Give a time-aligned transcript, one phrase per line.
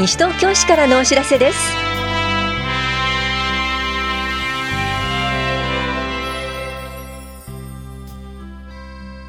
[0.00, 1.58] 西東京市からのお知らせです。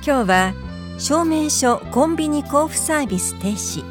[0.01, 0.53] 今日は
[0.97, 3.83] 証明書コンビニ交付サービス停止。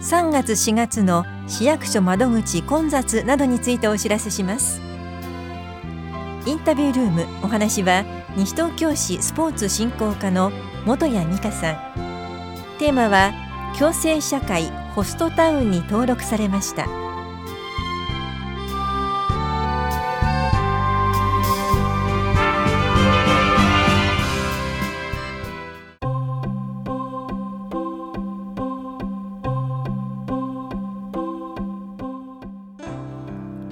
[0.00, 4.80] 3月4月の市役所窓口混雑などについてお知らせします。
[6.46, 8.04] インタビュールームお話は
[8.36, 10.50] 西東京市スポーツ振興課の
[10.84, 11.76] 本谷美香さん。
[12.80, 13.30] テーマは
[13.78, 16.86] 共生社会ホストタウンに登録されました。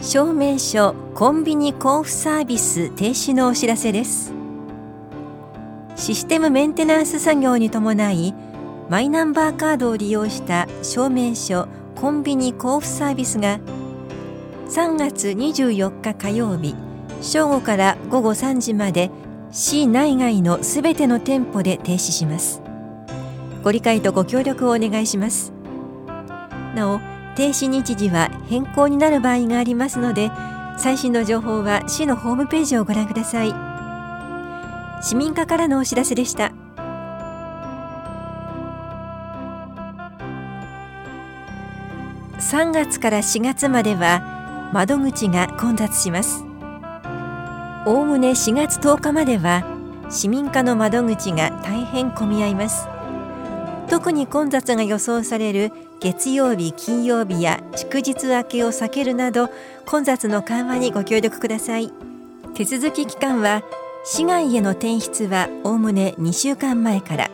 [0.00, 4.32] 証明書コンビニ交付サービス停止のお知らせです。
[5.96, 8.32] システムメンテナンス作業に伴い
[8.88, 13.60] マイナンバーカードを利用した証明書コンビニ交付サービスが
[14.68, 16.74] 3月24日火曜日
[17.20, 19.10] 正午から午後3時まで
[19.50, 22.62] 市内外のすべての店舗で停止します。
[23.62, 25.52] ご理解とご協力をお願いします。
[26.74, 26.98] なお
[27.36, 30.30] 停止日時は変更になる場合がありますので
[30.78, 33.54] 最新の情報は市のホームページをご覧ください。
[35.02, 36.52] 市民課からのお知らせでした。
[42.38, 46.44] 3月から4月までは窓口が混雑します。
[47.84, 49.64] おおむね4月10日までは
[50.10, 52.86] 市民課の窓口が大変混み合います。
[53.88, 59.48] 特に混雑が予想される月曜日金曜日や祝日明けを避けるなど
[59.84, 61.92] 混雑の緩和にご協力ください。
[62.54, 63.62] 手続き期間は
[64.04, 67.30] 市外への転出はおおむね2週間前から。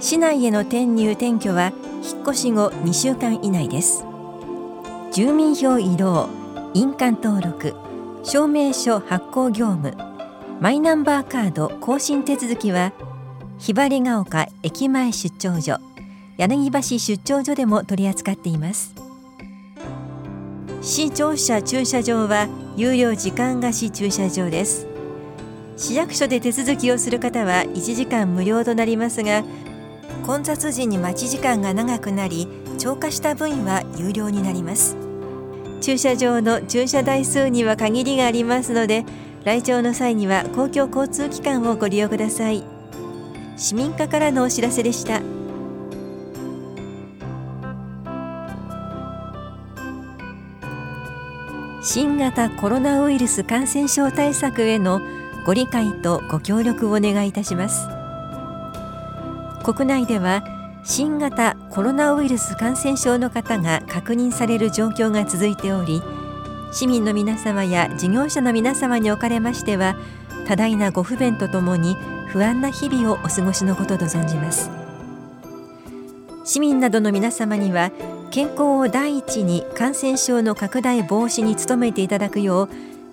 [0.00, 4.06] 市内への転入転居は引っ越し後2週間以内です。
[5.12, 6.30] 住民票移動
[6.72, 7.74] 印鑑登録
[8.22, 9.94] 証明書発行業務
[10.58, 12.92] マイナンバーカード更新手続きは
[13.58, 15.78] ひばりが丘駅前出張所
[16.38, 18.94] 柳橋出張所でも取り扱っています。
[20.80, 24.86] 市庁舎駐車場は有料時間貸し駐車場です。
[25.80, 29.42] 市役所で手続きをする方は1時間無料となりますが
[30.30, 32.46] 混雑時に待ち時間が長くなり
[32.78, 34.96] 超過した分は有料になります。
[35.80, 39.04] 駐車場の駐車台数には限りがありますので
[39.42, 42.62] 来庁の際には公共交通機関をご利用ください。
[43.56, 45.20] 市民課からのお知らせでした。
[51.82, 55.00] 新型コロナウイルス感染症対策への
[55.44, 57.99] ご理解とご協力をお願いいたします。
[59.62, 60.42] 国内では
[60.84, 66.02] 新型コロナウイルス感染症の方が確認される状況が続いており
[66.72, 69.96] 市民の皆様や事業者の皆様におかれましては
[70.46, 71.96] 多大なご不便とともに
[72.28, 74.70] 不安な日々をお過ごしのことと存じます。
[76.44, 77.92] 市民などの皆様には
[78.30, 82.68] 健康を第一に感染症の拡大防止に努めていただくよう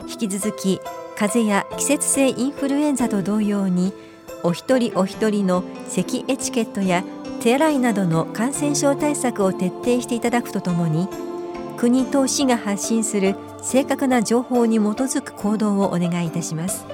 [0.10, 0.80] 引き続き
[1.18, 3.94] 風邪や季節性インフルエンザと同様に
[4.44, 7.04] お一人お一人の咳エチケットや
[7.42, 11.08] 手洗いなどの感染症対策を徹底していただくとともに
[11.78, 16.86] 国と市が発信する正確な情報に基づく行動をお願いいたします。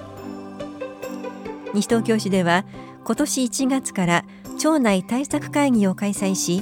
[1.74, 2.66] 西東京市では
[3.04, 4.25] 今年1月から
[4.60, 6.62] 町内対策会議を開催し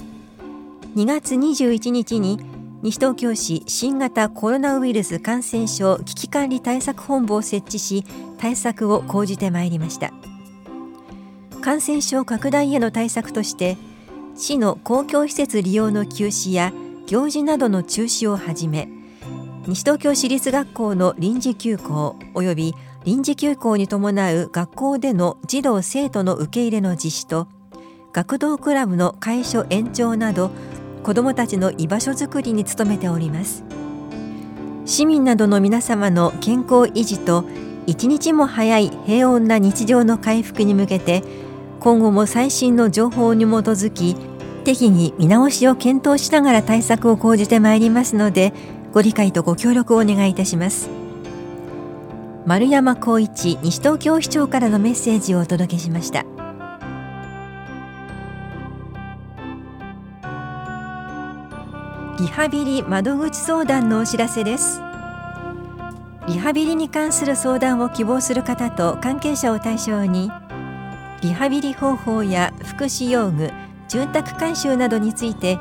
[0.95, 2.39] 2月21日に
[2.81, 8.05] 西東京市新型コロナウイルス感染症危機管理対策本部を設置し
[8.37, 10.11] 対策を講じてまいりました。
[11.61, 13.77] 感染症拡大への対策として
[14.35, 16.73] 市の公共施設利用の休止や
[17.07, 18.89] 行事などの中止をはじめ
[19.67, 22.73] 西東京市立学校の臨時休校及び
[23.05, 27.47] 臨時休校に伴う学校での児童生徒の受け入れの実施と
[28.11, 30.51] 学童クラブの解消延長など
[31.03, 33.63] 子どもたちの居場所づくりに努めております。
[34.85, 37.45] 市民などの皆様の健康維持と
[37.87, 41.23] 一日も早い平穏な日常の回復に向けて
[41.81, 44.15] 今後も最新の情報に基づき
[44.63, 48.53] 適宜見直しを検討しながら対策を講じてまいりますので
[48.93, 50.89] ご理解とご協力をお願いいたします。
[52.45, 56.23] 丸山光一西東京市長からのメッセージをお届けしました。
[62.19, 64.81] リハビリ窓口相談のお知らせです。
[66.27, 70.29] リハビリに関する相談を希望する方と関係者を対象に
[71.21, 73.51] リハビリ方法や福祉用具
[73.87, 75.59] 住宅改修などについて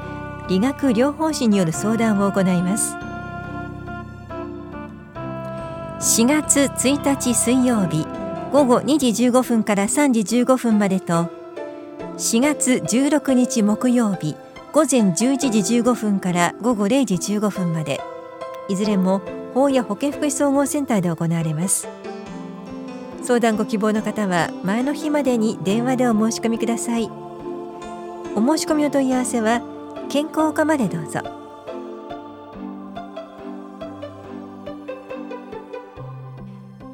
[0.49, 2.95] 理学療法士による相談を行います。
[6.01, 8.07] 4月1日水曜日
[8.53, 11.29] 午後2時15分から3時15分までと
[12.17, 14.35] 4月16日木曜日
[14.73, 18.01] 午前11時15分から午後0時15分まで
[18.71, 19.21] いずれも
[19.53, 22.00] 法や保健福祉総合センターで行われます。
[23.23, 27.05] 相談ご希望の方は前の日までに電話でお申し込みください。
[28.35, 29.61] お申し込みお問い合わせは
[30.09, 31.21] 健康課までどうぞ。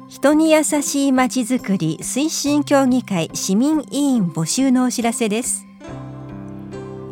[0.07, 5.65] 人に優しいまちづくり推進協議会市民委員募集のお知らせです。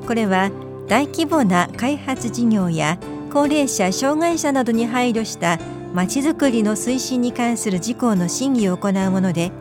[0.08, 0.52] これは
[0.88, 2.98] 大規模な開発事業や
[3.32, 5.60] 高齢者障害者などに配慮した
[5.96, 9.54] まちづくりの推進に関する事項の審議を行うもので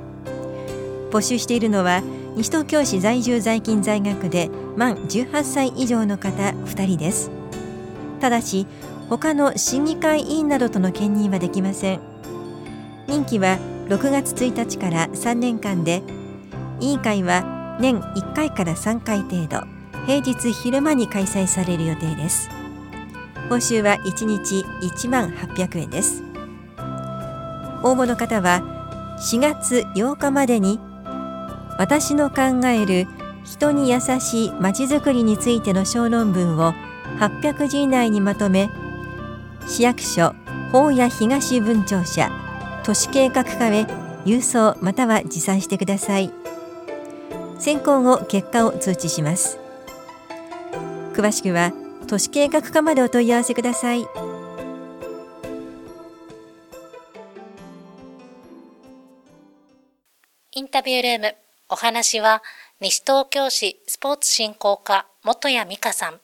[1.12, 2.02] 募集しているのは
[2.34, 7.30] 西東京市在住在勤在学で満18歳以上の方2人です。
[8.20, 8.66] ただし
[9.08, 12.00] 他の審議会委員などとの兼任はできません。
[13.06, 16.02] 任期は6月1日から3年間で
[16.80, 19.64] 委員会は年1回から3回程度
[20.06, 22.63] 平日昼間に開催される予定です。
[23.48, 26.22] 報酬は1日1万800円です。
[27.82, 28.62] 応募の方は
[29.20, 30.80] 4月8日までに
[31.78, 33.06] 私の考える
[33.44, 36.72] 人に優しいまちづくりについての小論文を
[37.18, 38.70] 800字以内にまとめ
[39.66, 40.34] 市役所
[40.72, 42.30] 法屋東文庁舎
[42.84, 43.86] 都市計画課へ
[44.24, 46.32] 郵送または持参してください。
[47.58, 49.58] 選考後結果を通知します。
[51.14, 51.72] 詳しくは
[52.14, 54.06] 都市計画課までお問い合わせください。
[60.52, 61.34] インタビュールーム
[61.68, 62.44] お話は
[62.78, 66.20] 西東京市スポーツ振興課元谷美香さん。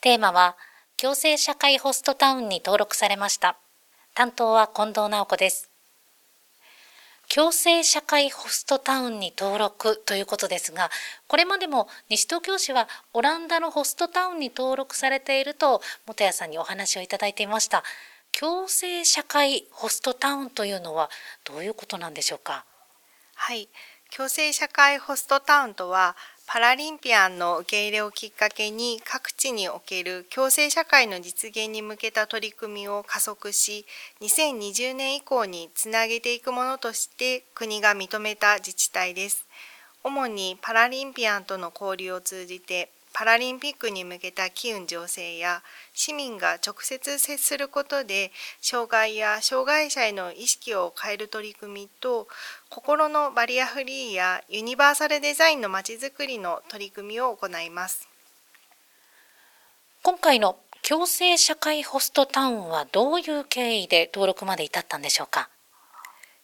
[0.00, 0.56] テーマは
[0.96, 3.56] 共生社会ホストタウンに登録されました。
[4.14, 5.71] 担当は近藤直子です。
[7.34, 10.90] 共生社会ホストタウンに登録ということですが、
[11.28, 17.84] これまでも西東京市はオランダのホストタウンに登録されていると、本谷さんにお話をいただいていました。
[18.38, 21.08] 共生社会ホストタウンというのは
[21.44, 22.66] どういうことなんでしょうか？
[23.34, 23.70] はい。
[24.14, 26.14] 共生社会ホストタウンとは、
[26.52, 33.86] パラリンピアンの受け入れをきっかけに各地における共生社会の実現に向けた取り組みを加速し
[34.20, 39.46] 2020年以降につなげていくものとして国が認めた自治体です。
[40.04, 45.62] 主にパラリンピアンとの交流を通じてパラリンピックに向けた機運醸成や
[45.92, 52.26] 市民が直接接することで障害や障害者への意識を変える取り組みと
[52.70, 58.08] 心のバリアフリーやユニバーサルデザインのまちづくりの取り組みを行います。
[60.02, 65.48] 今回の共生社会ホストタウンはどういう経緯で登録まで至ったんでしょうか？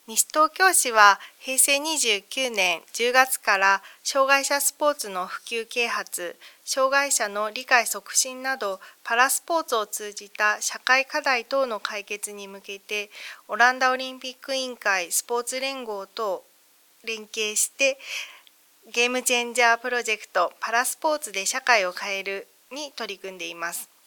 [0.08, 6.34] 西東京市は平成29年10月から障害者スポーツの普及啓発、
[6.64, 13.10] 障害者の理解促進などパラスポーツを通じた社会課題等の解決に向けて
[13.48, 16.42] オランダオリンピック委員会スポーツ連合と
[17.04, 17.98] 連携して
[18.94, 23.97] ゲームチェンジャープロジェクトパラスポーツで社会を変えるに取り組んでいます。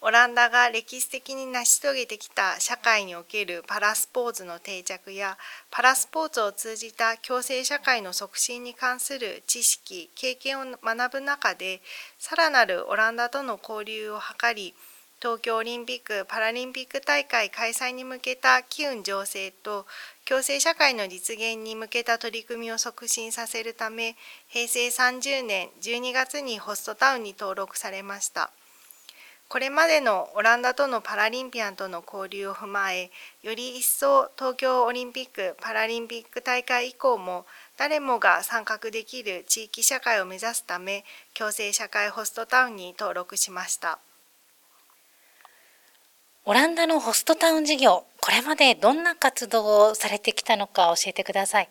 [0.00, 5.36] オランダが歴史的に成し遂げてきた社会におけるパラスポーツの定着や
[5.72, 11.80] パラスポーツを通じた共生社会の促進に関する知識経験を学ぶ中で
[12.16, 14.72] さらなるオランダとの交流を図り
[15.20, 19.84] 東京オリンピック・パラリンピック大会開催に向けた機運醸成と
[20.24, 24.14] 共生社会の実現に向けた取り組みを促進させるため
[24.46, 28.52] 平成30年12月にホストタウンに登録されました。
[29.48, 33.10] これまでのオランダとのパラリンピアンとの交流を踏まえ
[33.42, 37.46] より一層東京オリンピック・パラリンピック大会以降も
[37.78, 41.02] 誰もが参画できる地域社会を目指すため
[41.32, 43.98] 共生社会ホストタウンに登録しました。
[46.44, 51.70] オランダのホストタウン事業これまでどんな活動をされてきたのか教えてください。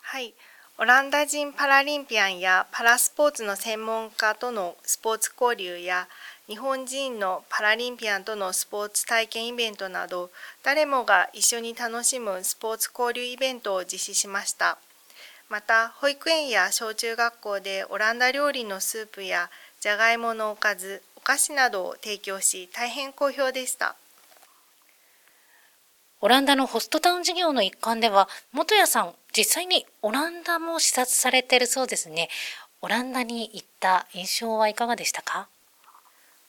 [0.00, 0.34] はい。
[0.78, 6.08] オランダ人パラリンピアンやパラスポーツの専門家とのスポーツ交流や
[6.52, 10.30] 日本人のパラリンピアンとのスポーツ体験イベントなど
[10.62, 14.76] 誰もが一緒に楽しむスポーツ交流イベントを実施しました。
[15.48, 19.48] また保育園や小中学校でオランダ料理のスープや
[19.80, 23.96] じゃがいものおかずお菓子などを提供し大変好評でした。
[26.20, 32.28] オランダのホストタウン事業の一環では元谷さん実際にオランダも視察されているそうですね。
[32.82, 35.48] オランダに行った印象はいかがでしたか？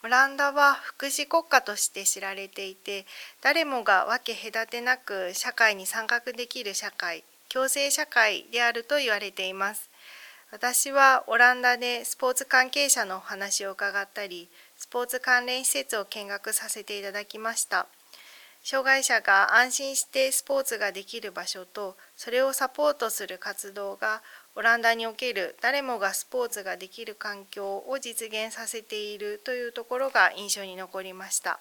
[0.05, 3.05] オランダは福祉国家として知られていて
[3.41, 9.89] 誰もが分け隔てなく社会に参画できる社会共生社会であると言われています。
[10.51, 17.87] 私はオランダでスポーツ関係者のお話を伺ったりスポーツ関連施設を見学させていただきました。
[18.61, 24.21] 障害者が安心してスポーツができる場所とそれをサポートする活動が
[24.55, 31.59] オランダにおける誰もがスポーツができる環境を実現させているというところが印象に残りました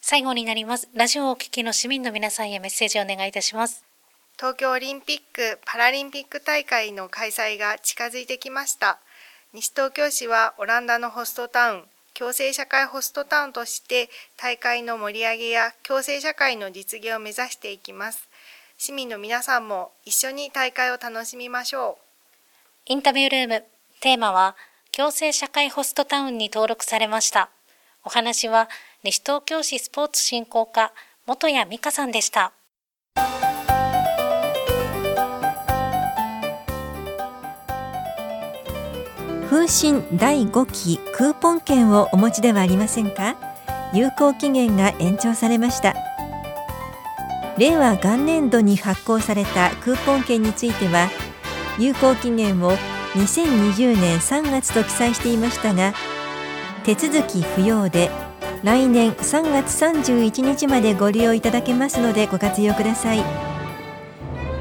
[0.00, 0.88] 最後になります。
[0.92, 3.84] ラジオをお聞きの市民の皆さんへメッセージをお願いいたします。
[4.36, 8.98] 東京オリンピック・パラリンピック大会の開催が近づいてきました。
[9.52, 18.28] 西東京市はオランダのホストタウン、共生社会ホストタウンとして大会の盛り上げや共生社会の実現を目指していきます。
[18.76, 22.02] 市民の皆さんも一緒に大会を楽しみましょう。
[22.86, 23.64] インタビュールーム、
[24.00, 24.56] テーマは、
[24.92, 27.50] 共生社会ホストタウンに登録されました。
[28.04, 28.68] お話は、
[29.02, 30.92] 西東京市スポーツ振興課、
[31.26, 32.52] 元谷美香さんでした。
[39.48, 43.36] 風疹第5期クーポン券をお持ちではありませんか？
[43.94, 45.94] 有効期限が延長されました
[47.58, 51.08] 令和元年度に発行されたクーポン券については
[51.78, 52.72] 有効期限を
[53.14, 55.92] 2020年3月と記載していましたが
[56.84, 58.10] 手続き不要で
[58.64, 63.22] 来年3月31日までご利用いただけますのでご活用ください。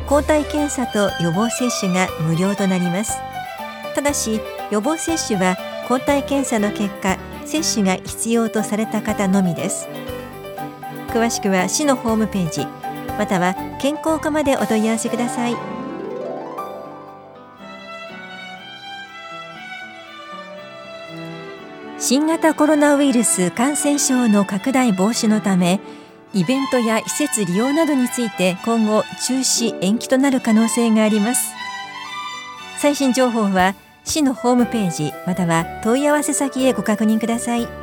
[0.08, 3.18] 抗体検査と予防接種が無料となります。
[3.96, 5.56] ただし予防接種は
[5.88, 9.88] 抗体検査の結果接種が必要とされた方のみです。
[11.08, 12.83] 詳しくは市のホームページ
[13.18, 15.56] または健康課までお問い合わせください。
[22.00, 25.80] 新型コロナウイルス感染症の拡大防止のため
[26.34, 31.54] イベントや施設利用などについて今後中止延期となる可能性があります。
[32.78, 37.83] 最新情報は市のホームページまたは問い合わせ先へご確認ください。